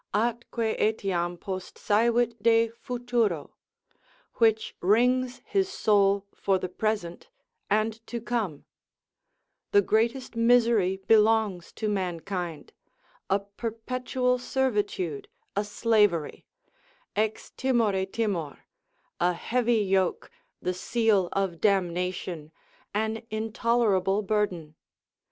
atque 0.15 0.75
etiam 0.79 1.37
post 1.39 1.75
saevit 1.75 2.41
de 2.41 2.69
futuro, 2.69 3.51
which 4.37 4.75
wrings 4.81 5.43
his 5.45 5.69
soul 5.69 6.25
for 6.33 6.57
the 6.57 6.67
present, 6.67 7.29
and 7.69 8.03
to 8.07 8.19
come: 8.19 8.65
the 9.71 9.81
greatest 9.83 10.35
misery 10.35 10.97
belongs 11.07 11.71
to 11.71 11.87
mankind, 11.87 12.73
a 13.29 13.39
perpetual 13.41 14.39
servitude, 14.39 15.27
a 15.55 15.63
slavery, 15.63 16.47
Ex 17.15 17.51
timore 17.55 18.11
timor, 18.11 18.65
a 19.19 19.33
heavy 19.33 19.83
yoke, 19.83 20.31
the 20.59 20.73
seal 20.73 21.29
of 21.31 21.61
damnation, 21.61 22.51
an 22.95 23.21
intolerable 23.29 24.23
burden. 24.23 24.73